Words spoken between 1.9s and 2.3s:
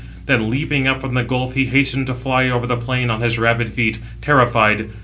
to